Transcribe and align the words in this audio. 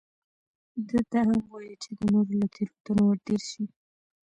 ده 0.87 0.99
ته 1.09 1.19
هم 1.27 1.39
بویه 1.49 1.75
چې 1.83 1.89
د 1.97 2.01
نورو 2.13 2.31
له 2.41 2.47
تېروتنو 2.55 3.01
ورتېر 3.07 3.41
شي. 3.51 3.65